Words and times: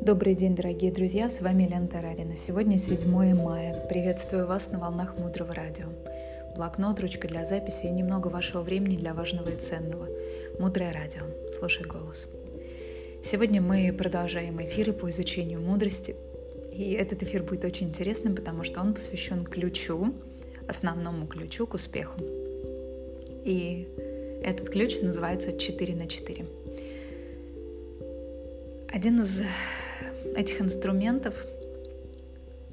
Добрый 0.00 0.34
день, 0.34 0.56
дорогие 0.56 0.90
друзья, 0.90 1.30
с 1.30 1.40
вами 1.40 1.62
Лена 1.62 1.86
Тарарина. 1.86 2.34
Сегодня 2.34 2.76
7 2.76 3.34
мая. 3.40 3.86
Приветствую 3.88 4.48
вас 4.48 4.72
на 4.72 4.80
волнах 4.80 5.16
Мудрого 5.16 5.54
Радио. 5.54 5.86
Блокнот, 6.56 6.98
ручка 6.98 7.28
для 7.28 7.44
записи 7.44 7.86
и 7.86 7.90
немного 7.90 8.26
вашего 8.26 8.62
времени 8.62 8.96
для 8.96 9.14
важного 9.14 9.50
и 9.50 9.56
ценного. 9.56 10.08
Мудрое 10.58 10.92
Радио. 10.92 11.22
Слушай 11.56 11.86
голос. 11.86 12.26
Сегодня 13.22 13.62
мы 13.62 13.92
продолжаем 13.96 14.60
эфиры 14.60 14.92
по 14.92 15.08
изучению 15.08 15.60
мудрости. 15.60 16.16
И 16.72 16.94
этот 16.94 17.22
эфир 17.22 17.44
будет 17.44 17.64
очень 17.64 17.90
интересным, 17.90 18.34
потому 18.34 18.64
что 18.64 18.80
он 18.80 18.94
посвящен 18.94 19.44
ключу, 19.44 20.12
основному 20.68 21.26
ключу 21.26 21.66
к 21.66 21.74
успеху. 21.74 22.20
И 23.44 23.88
этот 24.42 24.68
ключ 24.68 25.00
называется 25.00 25.56
4 25.58 25.94
на 25.94 26.06
4. 26.06 26.46
Один 28.88 29.20
из 29.20 29.42
этих 30.36 30.60
инструментов 30.60 31.34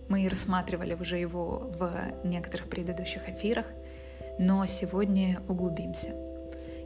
мы 0.08 0.27
рассматривали 0.27 0.94
уже 0.94 1.18
его 1.18 1.72
в 1.80 2.26
некоторых 2.26 2.68
предыдущих 2.68 3.30
эфирах, 3.30 3.66
но 4.38 4.66
сегодня 4.66 5.41
углубимся. 5.48 6.10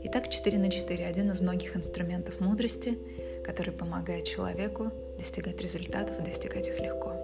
Итак, 0.04 0.30
4 0.30 0.58
на 0.58 0.70
4– 0.70 1.06
один 1.06 1.30
из 1.30 1.40
многих 1.40 1.76
инструментов 1.76 2.38
мудрости, 2.38 2.96
который 3.44 3.72
помогает 3.72 4.24
человеку 4.24 4.92
достигать 5.18 5.60
результатов 5.60 6.20
и 6.20 6.24
достигать 6.24 6.68
их 6.68 6.78
легко. 6.78 7.15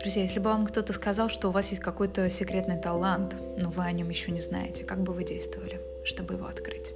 Друзья, 0.00 0.22
если 0.22 0.38
бы 0.38 0.50
вам 0.50 0.64
кто-то 0.64 0.92
сказал, 0.92 1.28
что 1.28 1.48
у 1.48 1.50
вас 1.50 1.70
есть 1.70 1.82
какой-то 1.82 2.30
секретный 2.30 2.80
талант, 2.80 3.34
но 3.56 3.68
вы 3.68 3.82
о 3.82 3.90
нем 3.90 4.08
еще 4.08 4.30
не 4.30 4.40
знаете, 4.40 4.84
как 4.84 5.02
бы 5.02 5.12
вы 5.12 5.24
действовали, 5.24 5.80
чтобы 6.04 6.34
его 6.34 6.46
открыть? 6.46 6.94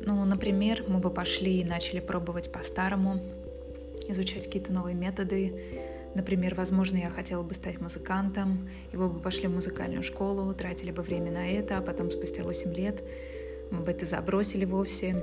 Ну, 0.00 0.24
например, 0.24 0.84
мы 0.86 1.00
бы 1.00 1.10
пошли 1.10 1.60
и 1.60 1.64
начали 1.64 1.98
пробовать 1.98 2.52
по-старому, 2.52 3.20
изучать 4.06 4.46
какие-то 4.46 4.72
новые 4.72 4.94
методы. 4.94 5.60
Например, 6.14 6.54
возможно, 6.54 6.98
я 6.98 7.10
хотела 7.10 7.42
бы 7.42 7.54
стать 7.54 7.80
музыкантом, 7.80 8.70
и 8.92 8.96
вы 8.96 9.08
бы 9.08 9.18
пошли 9.18 9.48
в 9.48 9.54
музыкальную 9.54 10.04
школу, 10.04 10.54
тратили 10.54 10.92
бы 10.92 11.02
время 11.02 11.32
на 11.32 11.48
это, 11.48 11.78
а 11.78 11.82
потом 11.82 12.12
спустя 12.12 12.44
8 12.44 12.74
лет 12.74 13.02
мы 13.72 13.80
бы 13.80 13.90
это 13.90 14.06
забросили 14.06 14.64
вовсе, 14.64 15.22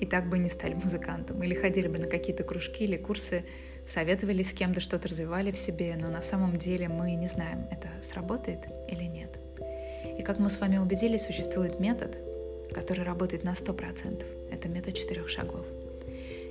и 0.00 0.06
так 0.06 0.28
бы 0.28 0.38
не 0.38 0.48
стали 0.48 0.74
музыкантом. 0.74 1.42
Или 1.42 1.54
ходили 1.54 1.88
бы 1.88 1.98
на 1.98 2.06
какие-то 2.06 2.44
кружки 2.44 2.84
или 2.84 2.96
курсы, 2.96 3.44
советовали 3.86 4.42
с 4.42 4.52
кем-то, 4.52 4.80
что-то 4.80 5.08
развивали 5.08 5.50
в 5.50 5.58
себе, 5.58 5.96
но 6.00 6.08
на 6.08 6.22
самом 6.22 6.56
деле 6.56 6.88
мы 6.88 7.12
не 7.12 7.28
знаем, 7.28 7.66
это 7.70 7.88
сработает 8.02 8.60
или 8.88 9.04
нет. 9.04 9.38
И 10.18 10.22
как 10.22 10.38
мы 10.38 10.50
с 10.50 10.60
вами 10.60 10.78
убедились, 10.78 11.24
существует 11.24 11.80
метод, 11.80 12.16
который 12.72 13.04
работает 13.04 13.44
на 13.44 13.52
100%. 13.52 14.24
Это 14.50 14.68
метод 14.68 14.94
четырех 14.94 15.28
шагов. 15.28 15.66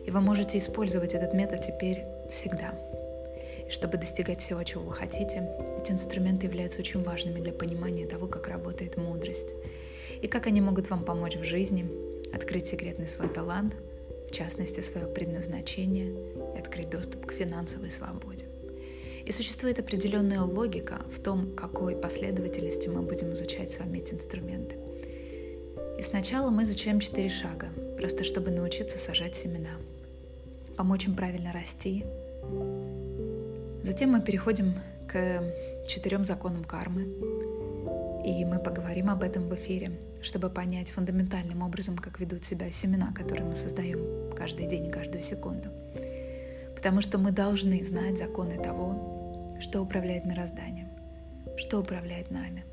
И 0.06 0.12
вы 0.12 0.20
можете 0.20 0.58
использовать 0.58 1.14
этот 1.14 1.34
метод 1.34 1.62
теперь 1.62 2.04
всегда. 2.32 2.74
И 3.66 3.72
чтобы 3.72 3.98
достигать 3.98 4.42
всего, 4.42 4.62
чего 4.64 4.84
вы 4.84 4.92
хотите, 4.92 5.50
эти 5.80 5.92
инструменты 5.92 6.48
являются 6.48 6.80
очень 6.80 7.02
важными 7.02 7.40
для 7.40 7.54
понимания 7.54 8.06
того, 8.06 8.28
как 8.28 8.48
работает 8.48 8.98
мудрость 8.98 9.54
и 10.22 10.28
как 10.28 10.48
они 10.48 10.62
могут 10.62 10.90
вам 10.90 11.06
помочь 11.06 11.36
в 11.36 11.44
жизни 11.44 11.90
открыть 12.34 12.68
секретный 12.68 13.08
свой 13.08 13.30
талант, 13.30 13.76
в 14.30 14.32
частности, 14.32 14.82
свое 14.82 15.08
предназначение 15.08 16.12
и 16.56 16.60
открыть 16.60 16.90
доступ 16.90 17.26
к 17.26 17.34
финансовой 17.34 17.92
свободе. 17.92 18.46
И 19.26 19.32
существует 19.32 19.80
определенная 19.80 20.42
логика 20.42 21.02
в 21.16 21.22
том, 21.22 21.56
какой 21.56 21.96
последовательности 21.96 22.88
мы 22.90 23.02
будем 23.02 23.34
изучать 23.34 23.72
с 23.72 23.80
вами 23.80 24.00
эти 24.00 24.14
инструменты. 24.14 24.76
И 25.98 26.02
сначала 26.02 26.50
мы 26.50 26.64
изучаем 26.64 27.00
четыре 27.00 27.30
шага, 27.30 27.70
просто 27.98 28.24
чтобы 28.24 28.52
научиться 28.52 28.98
сажать 28.98 29.36
семена– 29.36 29.78
помочь 30.76 31.06
им 31.06 31.16
правильно 31.16 31.54
расти. 31.54 32.06
Затем 33.84 34.12
мы 34.12 34.22
переходим 34.22 34.76
к 35.08 35.44
четырем 35.88 36.26
законам 36.26 36.64
кармы, 36.64 37.08
и 38.24 38.46
мы 38.46 38.60
поговорим 38.60 39.10
об 39.10 39.22
этом 39.22 39.50
в 39.50 39.56
эфире, 39.56 40.00
чтобы 40.22 40.50
понять 40.50 40.92
фундаментальным 40.92 41.62
образом, 41.62 41.98
как 41.98 42.20
ведут 42.20 42.46
себя 42.46 42.72
семена, 42.72 43.12
которые 43.14 43.46
мы 43.46 43.56
создаем 43.56 44.34
каждый 44.36 44.68
день 44.68 44.88
и 44.88 44.92
каждую 44.92 45.24
секунду. 45.24 45.70
Потому 46.76 47.02
что 47.02 47.18
мы 47.18 47.32
должны 47.32 47.84
знать 47.84 48.18
законы 48.18 48.58
того, 48.62 49.48
что 49.60 49.82
управляет 49.82 50.26
мирозданием, 50.26 50.90
что 51.58 51.80
управляет 51.80 52.32
нами. 52.32 52.66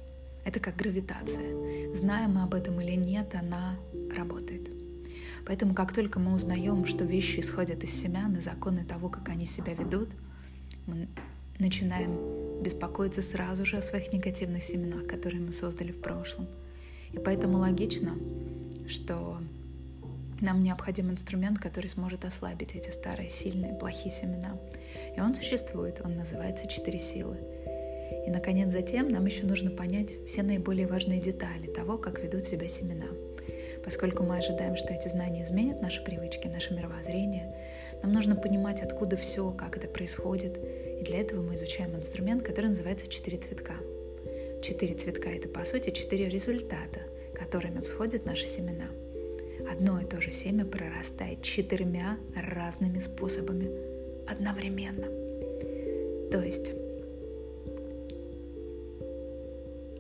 Это 0.44 0.60
как 0.60 0.76
гравитация. 0.76 1.94
Знаем 1.94 2.34
мы 2.34 2.42
об 2.44 2.54
этом 2.54 2.80
или 2.80 2.94
нет, 2.94 3.34
она 3.34 3.76
работает. 4.16 4.68
Поэтому 5.46 5.74
как 5.74 5.92
только 5.92 6.18
мы 6.18 6.34
узнаем, 6.34 6.86
что 6.86 7.04
вещи 7.04 7.40
исходят 7.40 7.82
из 7.84 7.92
семян 7.92 8.36
и 8.36 8.40
законы 8.40 8.84
того, 8.84 9.08
как 9.08 9.28
они 9.28 9.46
себя 9.46 9.74
ведут, 9.74 10.10
мы 10.86 11.08
начинаем 11.58 12.39
беспокоиться 12.60 13.22
сразу 13.22 13.65
же 13.65 13.78
о 13.78 13.82
своих 13.82 14.12
негативных 14.12 14.62
семенах, 14.62 15.06
которые 15.06 15.41
мы 15.41 15.53
создали 15.53 15.93
в 15.93 16.00
прошлом. 16.00 16.47
И 17.12 17.19
поэтому 17.19 17.59
логично, 17.59 18.16
что 18.87 19.38
нам 20.41 20.62
необходим 20.62 21.10
инструмент, 21.10 21.59
который 21.59 21.88
сможет 21.88 22.25
ослабить 22.25 22.75
эти 22.75 22.91
старые, 22.91 23.28
сильные, 23.28 23.75
плохие 23.75 24.10
семена. 24.10 24.59
И 25.16 25.21
он 25.21 25.34
существует, 25.34 26.00
он 26.04 26.16
называется 26.16 26.66
«Четыре 26.66 26.98
силы». 26.98 27.37
И, 28.26 28.31
наконец, 28.31 28.72
затем 28.72 29.09
нам 29.09 29.27
еще 29.27 29.44
нужно 29.44 29.71
понять 29.71 30.12
все 30.27 30.42
наиболее 30.42 30.87
важные 30.87 31.21
детали 31.21 31.66
того, 31.66 31.98
как 31.98 32.22
ведут 32.22 32.44
себя 32.44 32.69
семена– 32.69 33.06
Поскольку 33.84 34.22
мы 34.22 34.36
ожидаем, 34.36 34.76
что 34.76 34.92
эти 34.92 35.08
знания 35.08 35.42
изменят 35.42 35.80
наши 35.80 36.02
привычки, 36.02 36.46
наше 36.46 36.74
мировоззрение, 36.74 37.54
нам 38.02 38.12
нужно 38.12 38.36
понимать, 38.36 38.82
откуда 38.82 39.16
все, 39.16 39.50
как 39.52 39.76
это 39.76 39.88
происходит. 39.88 40.58
И 40.58 41.04
для 41.04 41.20
этого 41.20 41.42
мы 41.42 41.54
изучаем 41.54 41.96
инструмент, 41.96 42.42
который 42.42 42.66
называется 42.66 43.08
«Четыре 43.08 43.38
цветка». 43.38 43.74
Четыре 44.62 44.94
цветка— 44.94 45.30
это, 45.30 45.48
по 45.48 45.64
сути, 45.64 45.91
четыре 45.91 46.28
результата, 46.28 47.00
которыми 47.34 47.80
всходят 47.80 48.26
наши 48.26 48.46
семена. 48.46 48.88
Одно 49.70 50.00
и 50.00 50.04
то 50.04 50.20
же 50.20 50.32
семя 50.32 50.64
прорастает 50.64 51.42
четырьмя 51.42 52.18
разными 52.34 52.98
способами 52.98 53.70
одновременно. 54.26 55.06
То 56.30 56.42
есть 56.42 56.72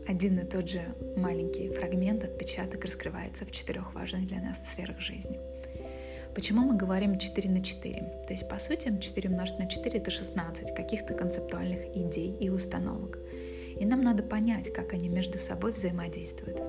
один 0.06 0.38
и 0.38 0.44
тот 0.44 0.68
же 0.68 0.82
маленький 1.16 1.68
фрагмент, 1.68 2.24
отпечаток 2.24 2.84
раскрывается 2.84 3.44
в 3.44 3.50
четырех 3.50 3.94
важных 3.94 4.26
для 4.26 4.40
нас 4.40 4.70
сферах 4.70 5.00
жизни. 5.00 5.38
Почему 6.34 6.62
мы 6.62 6.76
говорим 6.76 7.18
4 7.18 7.50
на 7.50 7.62
4? 7.62 7.96
То 8.26 8.32
есть, 8.32 8.48
по 8.48 8.58
сути, 8.58 8.96
4 9.00 9.28
умножить 9.28 9.58
на 9.58 9.68
4— 9.68 9.98
это 10.00 10.10
16 10.10 10.74
каких-то 10.74 11.14
концептуальных 11.14 11.96
идей 11.96 12.36
и 12.38 12.50
установок. 12.50 13.18
И 13.78 13.84
нам 13.84 14.02
надо 14.02 14.22
понять, 14.22 14.72
как 14.72 14.92
они 14.92 15.08
между 15.08 15.38
собой 15.38 15.72
взаимодействуют. 15.72 16.60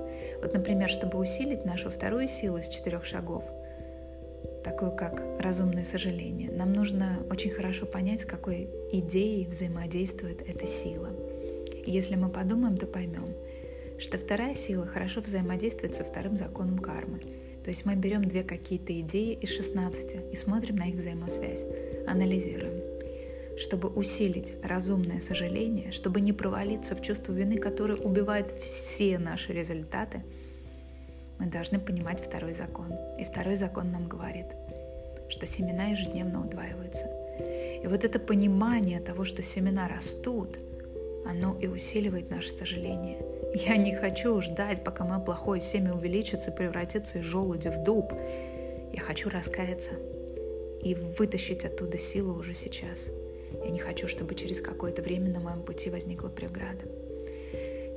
Вот, 0.42 0.54
например, 0.54 0.90
чтобы 0.90 1.20
усилить 1.20 1.66
нашу 1.66 1.90
вторую 1.90 2.28
силу 2.28 2.58
из 2.58 2.70
четырех 2.70 3.06
шагов, 3.06 3.44
такую 4.64 4.96
как 4.96 5.22
разумное 5.40 5.84
сожаление, 5.84 6.52
нам 6.52 6.74
нужно 6.74 7.24
очень 7.30 7.52
хорошо 7.52 7.86
понять, 7.86 8.22
с 8.22 8.26
какой 8.26 8.70
идеей 8.92 9.46
взаимодействует 9.46 10.42
эта 10.48 10.66
сила— 10.66 11.10
если 11.86 12.16
мы 12.16 12.30
подумаем, 12.30 12.78
то 12.78 12.86
поймем, 12.86 13.34
что 14.00 14.18
вторая 14.18 14.56
сила 14.56 14.86
хорошо 14.86 15.22
взаимодействует 15.22 15.96
со 15.96 16.04
вторым 16.04 16.36
законом 16.36 16.80
кармы. 16.80 17.20
То 17.64 17.70
есть 17.70 17.86
мы 17.86 17.96
берем 17.96 18.24
две 18.26 18.44
какие-то 18.44 19.00
идеи 19.02 19.34
из 19.34 19.50
16 19.50 20.32
и 20.32 20.36
смотрим 20.36 20.78
на 20.78 20.88
их 20.88 20.96
взаимосвязь, 20.96 21.66
анализируем. 22.08 22.82
Чтобы 23.58 23.90
усилить 23.90 24.54
разумное 24.64 25.20
сожаление, 25.20 25.92
чтобы 25.92 26.22
не 26.22 26.34
провалиться 26.34 26.96
в 26.96 27.02
чувство 27.02 27.34
вины, 27.34 27.58
которое 27.58 27.98
убивает 27.98 28.52
все 28.62 29.20
наши 29.20 29.54
результаты, 29.54 30.24
мы 31.38 31.46
должны 31.46 31.80
понимать 31.80 32.20
второй 32.20 32.54
закон. 32.54 32.92
И 33.20 33.24
второй 33.24 33.56
закон 33.56 33.92
нам 33.92 34.08
говорит, 34.08 34.48
что 35.30 35.46
семена 35.46 35.86
ежедневно 35.86 36.44
удваиваются. 36.44 37.06
И 37.84 37.88
вот 37.88 38.04
это 38.04 38.20
понимание 38.20 39.00
того, 39.00 39.26
что 39.26 39.44
семена 39.44 39.88
растут– 39.88 40.58
оно 41.26 41.58
и 41.60 41.68
усиливает 41.68 42.30
наше 42.30 42.52
сожаление. 42.52 43.20
Я 43.54 43.78
не 43.78 43.94
хочу 43.94 44.40
ждать, 44.42 44.84
пока 44.84 45.04
мое 45.04 45.20
плохое 45.20 45.62
семя 45.62 45.94
увеличится 45.94 46.52
и 46.52 46.56
превратится 46.56 47.20
из 47.20 47.26
желудя 47.26 47.72
в 47.72 47.84
дуб. 47.84 48.14
Я 48.94 49.02
хочу 49.02 49.30
раскаяться 49.30 49.92
и 50.82 50.96
вытащить 50.96 51.66
оттуда 51.66 51.98
силу 51.98 52.34
уже 52.34 52.54
сейчас. 52.54 53.10
Я 53.64 53.70
не 53.70 53.80
хочу, 53.80 54.08
чтобы 54.08 54.36
через 54.36 54.62
какое-то 54.62 55.02
время 55.02 55.30
на 55.30 55.40
моем 55.40 55.64
пути 55.64 55.90
возникла 55.90 56.30
преграда. 56.30 56.86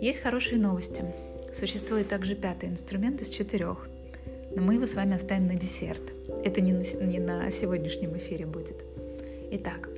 Есть 0.01 0.19
хорошие 0.21 0.59
новости. 0.59 1.05
Существует 1.53 2.09
также 2.09 2.35
пятый 2.35 2.69
инструмент 2.69 3.23
из 3.23 3.29
четырех, 3.29 3.89
но 4.55 4.61
мы 4.61 4.75
его 4.75 4.87
с 4.87 4.95
вами 4.95 5.15
оставим 5.15 5.47
на 5.47 5.55
десерт. 5.55 6.03
Это 6.45 6.61
не 6.61 6.73
на, 6.73 6.83
не 7.05 7.21
на 7.21 7.51
сегодняшнем 7.51 8.17
эфире 8.19 8.45
будет. 8.45 8.85
Итак, 9.53 9.89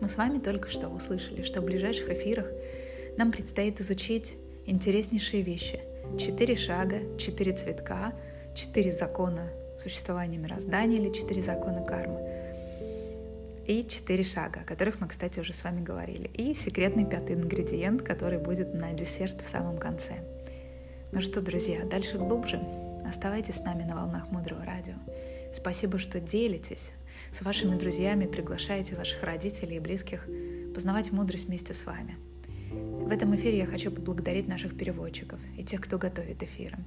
мы 0.00 0.08
с 0.08 0.16
вами 0.16 0.38
только 0.38 0.68
что 0.68 0.88
услышали, 0.88 1.42
что 1.42 1.60
в 1.60 1.64
ближайших 1.64 2.10
эфирах 2.10 2.46
нам 3.16 3.32
предстоит 3.32 3.80
изучить 3.80 4.36
интереснейшие 4.66 5.42
вещи. 5.42 5.80
Четыре 6.18 6.56
шага, 6.56 7.00
четыре 7.18 7.52
цветка, 7.52 8.12
четыре 8.54 8.90
закона 8.90 9.50
существования 9.80 10.38
мироздания 10.38 10.98
или 10.98 11.12
четыре 11.12 11.42
закона 11.42 11.82
кармы. 11.82 12.20
И 13.66 13.86
четыре 13.86 14.24
шага, 14.24 14.60
о 14.60 14.64
которых 14.64 15.00
мы, 15.00 15.08
кстати, 15.08 15.38
уже 15.38 15.52
с 15.52 15.62
вами 15.62 15.82
говорили. 15.82 16.28
И 16.34 16.54
секретный 16.54 17.06
пятый 17.06 17.36
ингредиент, 17.36 18.02
который 18.02 18.38
будет 18.38 18.74
на 18.74 18.92
десерт 18.92 19.40
в 19.40 19.48
самом 19.48 19.78
конце. 19.78 20.14
Ну 21.12 21.20
что, 21.20 21.40
друзья, 21.40 21.84
дальше 21.84 22.18
глубже. 22.18 22.60
Оставайтесь 23.06 23.56
с 23.56 23.64
нами 23.64 23.84
на 23.84 23.96
волнах 23.96 24.30
Мудрого 24.30 24.64
Радио. 24.64 24.94
Спасибо, 25.52 25.98
что 25.98 26.20
делитесь 26.20 26.92
с 27.32 27.42
вашими 27.42 27.76
друзьями, 27.76 28.26
приглашаете 28.26 28.96
ваших 28.96 29.22
родителей 29.22 29.76
и 29.76 29.80
близких 29.80 30.26
познавать 30.74 31.10
мудрость 31.10 31.46
вместе 31.46 31.74
с 31.74 31.84
вами. 31.84 32.16
В 32.70 33.10
этом 33.10 33.34
эфире 33.34 33.58
я 33.58 33.66
хочу 33.66 33.90
поблагодарить 33.90 34.46
наших 34.46 34.76
переводчиков 34.76 35.40
и 35.58 35.64
тех, 35.64 35.80
кто 35.80 35.98
готовит 35.98 36.42
эфиры. 36.42 36.78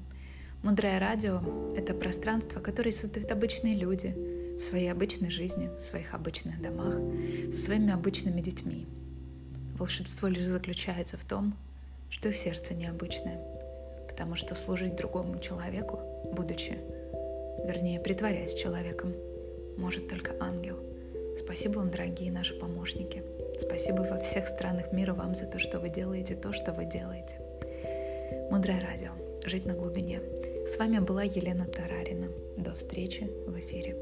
Мудрое 0.63 0.97
радио— 0.97 1.41
это 1.77 1.93
пространство, 1.93 2.61
которое 2.61 2.93
создают 2.93 3.29
обычные 3.31 3.75
люди 3.75 4.15
в 4.57 4.61
своей 4.61 4.89
обычной 4.89 5.29
жизни, 5.29 5.69
в 5.77 5.81
своих 5.81 6.13
обычных 6.13 6.61
домах, 6.61 6.95
со 7.51 7.57
своими 7.57 7.91
обычными 7.91 8.39
детьми. 8.39 8.87
Волшебство 9.77 10.29
лишь 10.29 10.47
заключается 10.47 11.17
в 11.17 11.25
том, 11.25 11.57
что 12.09 12.29
их 12.29 12.37
сердце 12.37 12.73
необычное, 12.73 13.41
потому 14.07 14.35
что 14.35 14.55
служить 14.55 14.95
другому 14.95 15.39
человеку, 15.39 15.99
будучи, 16.31 16.77
вернее, 17.63 17.99
притворяясь 17.99 18.55
человеком, 18.55 19.13
может 19.77 20.07
только 20.07 20.31
ангел. 20.39 20.77
Спасибо 21.37 21.79
вам, 21.79 21.89
дорогие 21.89 22.31
наши 22.31 22.53
помощники. 22.57 23.23
Спасибо 23.59 24.01
во 24.01 24.19
всех 24.19 24.47
странах 24.47 24.91
мира 24.91 25.13
вам 25.13 25.35
за 25.35 25.45
то, 25.45 25.59
что 25.59 25.79
вы 25.79 25.89
делаете 25.89 26.35
то, 26.35 26.53
что 26.53 26.71
вы 26.71 26.85
делаете. 26.85 27.37
Мудрое 28.49 28.79
радио. 28.81 29.11
Жить 29.45 29.65
на 29.65 29.73
глубине. 29.73 30.21
С 30.65 30.77
вами 30.77 30.99
была 30.99 31.23
Елена 31.23 31.65
Тарарина. 31.65 32.27
До 32.57 32.73
встречи 32.75 33.29
в 33.47 33.57
эфире. 33.59 33.95